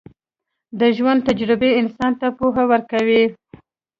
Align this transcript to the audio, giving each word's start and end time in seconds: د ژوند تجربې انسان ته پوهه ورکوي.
د 0.79 0.81
ژوند 0.97 1.19
تجربې 1.27 1.69
انسان 1.81 2.11
ته 2.19 2.27
پوهه 2.37 2.63
ورکوي. 2.71 3.23